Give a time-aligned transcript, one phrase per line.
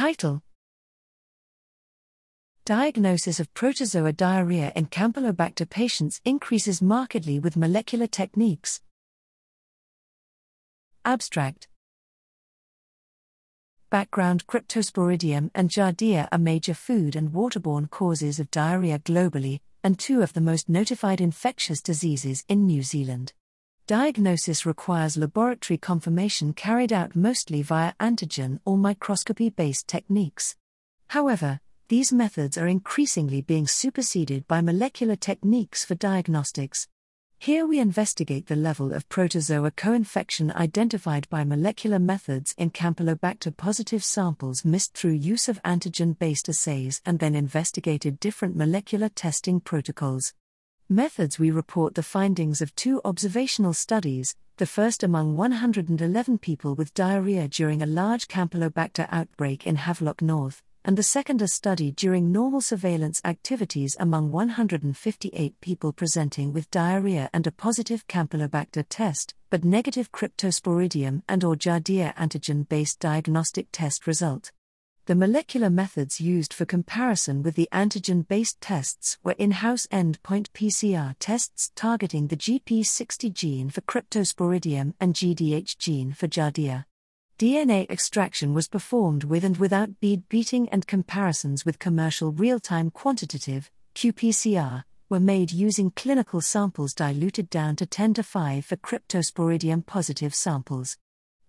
[0.00, 0.42] Title
[2.64, 8.80] Diagnosis of protozoa diarrhea in Campylobacter patients increases markedly with molecular techniques.
[11.04, 11.68] Abstract
[13.90, 20.22] Background Cryptosporidium and Giardia are major food and waterborne causes of diarrhea globally, and two
[20.22, 23.34] of the most notified infectious diseases in New Zealand.
[23.90, 30.54] Diagnosis requires laboratory confirmation carried out mostly via antigen or microscopy based techniques.
[31.08, 31.58] However,
[31.88, 36.86] these methods are increasingly being superseded by molecular techniques for diagnostics.
[37.40, 43.56] Here we investigate the level of protozoa co infection identified by molecular methods in Campylobacter
[43.56, 49.58] positive samples missed through use of antigen based assays and then investigated different molecular testing
[49.58, 50.32] protocols.
[50.92, 56.92] Methods We report the findings of two observational studies, the first among 111 people with
[56.94, 62.32] diarrhea during a large Campylobacter outbreak in Havelock North, and the second a study during
[62.32, 69.62] normal surveillance activities among 158 people presenting with diarrhea and a positive Campylobacter test, but
[69.62, 74.50] negative Cryptosporidium and or Giardia antigen-based diagnostic test result.
[75.10, 80.50] The molecular methods used for comparison with the antigen based tests were in house endpoint
[80.50, 86.84] PCR tests targeting the GP60 gene for Cryptosporidium and GDH gene for Giardia.
[87.40, 92.88] DNA extraction was performed with and without bead beating, and comparisons with commercial real time
[92.92, 99.84] quantitative qPCR were made using clinical samples diluted down to 10 to 5 for cryptosporidium
[99.84, 100.98] positive samples.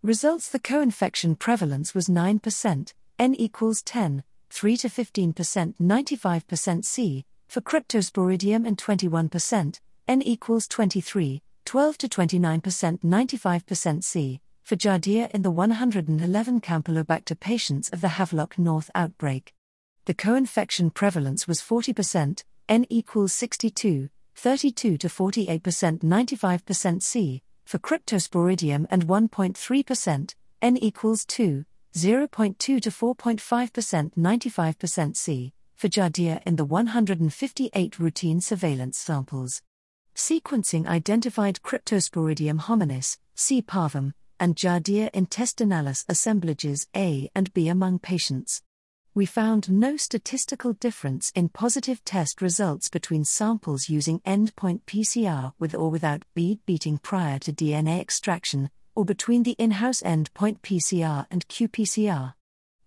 [0.02, 7.24] Results The co infection prevalence was 9%, N equals 10, 3 to 15%, 95% C,
[7.48, 15.44] for cryptosporidium and 21%, N equals 23, 12 to 29%, 95% C for Giardia in
[15.44, 19.54] the 111 Campylobacter patients of the Havelock North outbreak.
[20.06, 27.78] The co infection prevalence was 40%, N equals 62, 32 to 48%, 95% C, for
[27.78, 30.34] Cryptosporidium and 1.3%,
[30.64, 38.98] N equals 2, 0.2 to 4.5%, 95% C, for Giardia in the 158 routine surveillance
[38.98, 39.62] samples.
[40.16, 43.62] Sequencing identified Cryptosporidium hominis, C.
[43.62, 48.62] parvum, and Giardia intestinalis assemblages A and B among patients.
[49.14, 55.76] We found no statistical difference in positive test results between samples using endpoint PCR with
[55.76, 61.26] or without bead beating prior to DNA extraction, or between the in house endpoint PCR
[61.32, 62.34] and qPCR.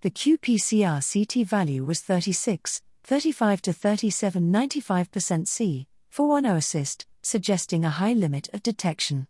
[0.03, 7.85] The qPCR CT value was 36, 35 to 37, 95% C, for 1 oocyst, suggesting
[7.85, 9.27] a high limit of detection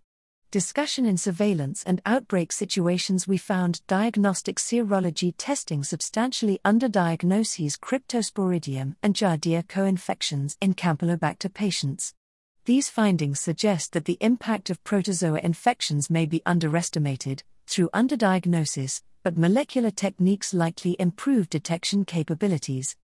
[0.54, 9.14] discussion in surveillance and outbreak situations, we found diagnostic serology testing substantially underdiagnoses cryptosporidium and
[9.14, 12.14] Giardia co infections in Campylobacter patients.
[12.66, 19.36] These findings suggest that the impact of protozoa infections may be underestimated through underdiagnosis, but
[19.36, 22.96] molecular techniques likely improve detection capabilities.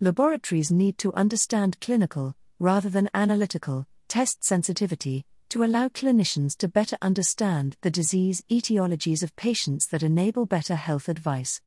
[0.00, 6.96] Laboratories need to understand clinical, rather than analytical, test sensitivity, to allow clinicians to better
[7.02, 11.60] understand the disease etiologies of patients that enable better health advice.